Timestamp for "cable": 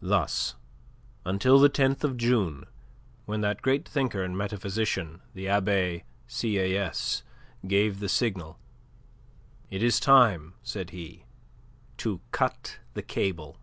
13.02-13.56